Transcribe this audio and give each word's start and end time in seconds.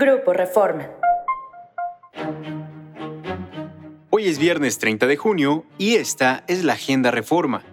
Grupo 0.00 0.32
Reforma. 0.32 0.86
Hoy 4.10 4.28
es 4.28 4.38
viernes 4.38 4.78
30 4.78 5.08
de 5.08 5.16
junio 5.16 5.64
y 5.76 5.96
esta 5.96 6.44
es 6.46 6.62
la 6.62 6.74
Agenda 6.74 7.10
Reforma. 7.10 7.64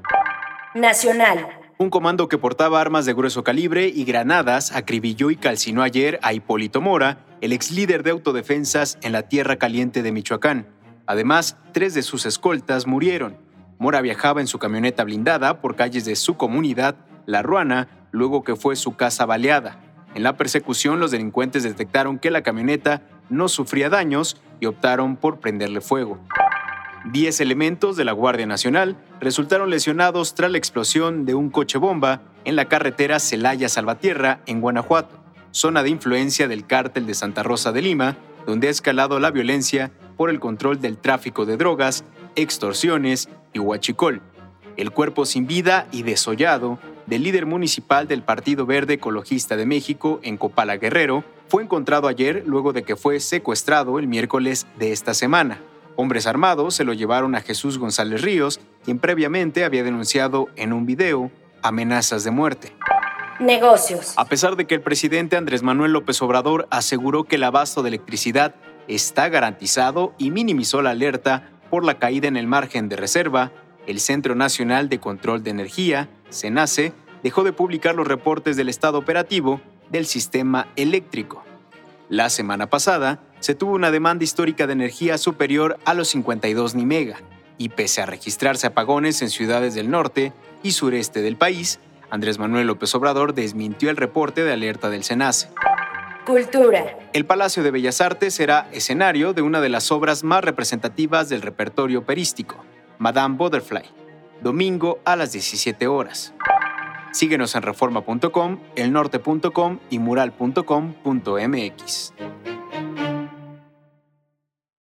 Nacional. 0.73 1.47
Un 1.77 1.91
comando 1.91 2.27
que 2.27 2.39
portaba 2.39 2.81
armas 2.81 3.05
de 3.05 3.13
grueso 3.13 3.43
calibre 3.43 3.89
y 3.89 4.05
granadas 4.05 4.75
acribilló 4.75 5.29
y 5.29 5.35
calcinó 5.35 5.83
ayer 5.83 6.19
a 6.23 6.33
Hipólito 6.33 6.81
Mora, 6.81 7.19
el 7.41 7.53
ex 7.53 7.69
líder 7.69 8.01
de 8.01 8.09
autodefensas 8.09 8.97
en 9.03 9.11
la 9.11 9.29
Tierra 9.29 9.57
Caliente 9.57 10.01
de 10.01 10.11
Michoacán. 10.11 10.65
Además, 11.05 11.57
tres 11.73 11.93
de 11.93 12.01
sus 12.01 12.25
escoltas 12.25 12.87
murieron. 12.87 13.37
Mora 13.77 14.01
viajaba 14.01 14.41
en 14.41 14.47
su 14.47 14.57
camioneta 14.57 15.03
blindada 15.03 15.61
por 15.61 15.75
calles 15.75 16.05
de 16.05 16.15
su 16.15 16.37
comunidad, 16.37 16.95
La 17.27 17.43
Ruana, 17.43 18.07
luego 18.09 18.43
que 18.43 18.55
fue 18.55 18.75
su 18.75 18.95
casa 18.95 19.27
baleada. 19.27 19.79
En 20.15 20.23
la 20.23 20.37
persecución, 20.37 21.01
los 21.01 21.11
delincuentes 21.11 21.63
detectaron 21.63 22.19
que 22.19 22.31
la 22.31 22.41
camioneta 22.41 23.01
no 23.29 23.49
sufría 23.49 23.89
daños 23.89 24.37
y 24.61 24.65
optaron 24.65 25.17
por 25.17 25.41
prenderle 25.41 25.81
fuego. 25.81 26.17
Diez 27.11 27.41
elementos 27.41 27.97
de 27.97 28.05
la 28.05 28.13
Guardia 28.13 28.47
Nacional 28.47 28.95
resultaron 29.19 29.69
lesionados 29.69 30.33
tras 30.33 30.49
la 30.49 30.57
explosión 30.57 31.25
de 31.25 31.35
un 31.35 31.49
coche 31.49 31.77
bomba 31.77 32.21
en 32.45 32.55
la 32.55 32.65
carretera 32.65 33.19
Celaya-Salvatierra, 33.19 34.39
en 34.45 34.61
Guanajuato, 34.61 35.19
zona 35.51 35.83
de 35.83 35.89
influencia 35.89 36.47
del 36.47 36.65
cártel 36.65 37.05
de 37.05 37.13
Santa 37.13 37.43
Rosa 37.43 37.73
de 37.73 37.81
Lima, 37.81 38.15
donde 38.47 38.69
ha 38.69 38.71
escalado 38.71 39.19
la 39.19 39.31
violencia 39.31 39.91
por 40.15 40.29
el 40.29 40.39
control 40.39 40.79
del 40.79 40.97
tráfico 40.97 41.45
de 41.45 41.57
drogas, 41.57 42.05
extorsiones 42.37 43.27
y 43.51 43.59
huachicol. 43.59 44.21
El 44.77 44.91
cuerpo 44.91 45.25
sin 45.25 45.45
vida 45.45 45.87
y 45.91 46.03
desollado 46.03 46.79
del 47.07 47.23
líder 47.23 47.45
municipal 47.45 48.07
del 48.07 48.23
Partido 48.23 48.65
Verde 48.65 48.95
Ecologista 48.95 49.55
de 49.55 49.65
México 49.65 50.19
en 50.23 50.37
Copala 50.37 50.77
Guerrero 50.77 51.23
fue 51.47 51.63
encontrado 51.63 52.07
ayer 52.07 52.43
luego 52.45 52.73
de 52.73 52.83
que 52.83 52.95
fue 52.95 53.19
secuestrado 53.19 53.99
el 53.99 54.07
miércoles 54.07 54.65
de 54.79 54.91
esta 54.91 55.13
semana. 55.13 55.59
Hombres 55.95 56.27
armados 56.27 56.75
se 56.75 56.83
lo 56.83 56.93
llevaron 56.93 57.35
a 57.35 57.41
Jesús 57.41 57.77
González 57.77 58.21
Ríos, 58.21 58.59
quien 58.83 58.99
previamente 58.99 59.63
había 59.63 59.83
denunciado 59.83 60.49
en 60.55 60.73
un 60.73 60.85
video 60.85 61.31
amenazas 61.61 62.23
de 62.23 62.31
muerte. 62.31 62.73
Negocios. 63.39 64.13
A 64.17 64.25
pesar 64.25 64.55
de 64.55 64.65
que 64.65 64.75
el 64.75 64.81
presidente 64.81 65.37
Andrés 65.37 65.61
Manuel 65.61 65.91
López 65.91 66.21
Obrador 66.21 66.67
aseguró 66.71 67.25
que 67.25 67.35
el 67.35 67.43
abasto 67.43 67.83
de 67.83 67.89
electricidad 67.89 68.55
está 68.87 69.29
garantizado 69.29 70.13
y 70.17 70.31
minimizó 70.31 70.81
la 70.81 70.91
alerta 70.91 71.49
por 71.69 71.83
la 71.83 71.99
caída 71.99 72.27
en 72.27 72.37
el 72.37 72.47
margen 72.47 72.87
de 72.89 72.95
reserva, 72.95 73.51
el 73.87 73.99
Centro 73.99 74.35
Nacional 74.35 74.89
de 74.89 74.99
Control 74.99 75.43
de 75.43 75.51
Energía, 75.51 76.09
CENACE, 76.35 76.93
dejó 77.23 77.43
de 77.43 77.53
publicar 77.53 77.95
los 77.95 78.07
reportes 78.07 78.55
del 78.55 78.69
estado 78.69 78.97
operativo 78.99 79.61
del 79.89 80.05
sistema 80.05 80.67
eléctrico. 80.75 81.43
La 82.09 82.29
semana 82.29 82.69
pasada 82.69 83.19
se 83.39 83.55
tuvo 83.55 83.73
una 83.73 83.91
demanda 83.91 84.23
histórica 84.23 84.67
de 84.67 84.73
energía 84.73 85.17
superior 85.17 85.79
a 85.85 85.93
los 85.93 86.09
52 86.09 86.75
ni 86.75 86.85
mega, 86.85 87.17
y 87.57 87.69
pese 87.69 88.01
a 88.01 88.05
registrarse 88.05 88.67
apagones 88.67 89.21
en 89.21 89.29
ciudades 89.29 89.73
del 89.73 89.89
norte 89.89 90.33
y 90.61 90.71
sureste 90.71 91.21
del 91.21 91.37
país, 91.37 91.79
Andrés 92.09 92.37
Manuel 92.37 92.67
López 92.67 92.93
Obrador 92.95 93.33
desmintió 93.33 93.89
el 93.89 93.97
reporte 93.97 94.43
de 94.43 94.53
alerta 94.53 94.89
del 94.89 95.03
SENACE. 95.03 95.49
Cultura. 96.25 96.97
El 97.13 97.25
Palacio 97.25 97.61
de 97.61 97.71
Bellas 97.71 98.01
Artes 98.01 98.33
será 98.33 98.67
escenario 98.71 99.33
de 99.33 99.41
una 99.41 99.61
de 99.61 99.69
las 99.69 99.91
obras 99.91 100.23
más 100.23 100.43
representativas 100.43 101.29
del 101.29 101.41
repertorio 101.41 101.99
operístico, 101.99 102.63
Madame 102.97 103.35
Butterfly, 103.37 103.83
domingo 104.45 104.99
a 105.05 105.15
las 105.15 105.31
17 105.31 105.87
horas. 105.87 106.35
Síguenos 107.11 107.55
en 107.55 107.63
reforma.com, 107.63 108.59
elnorte.com 108.75 109.79
y 109.89 109.97
mural.com.mx. 109.97 110.53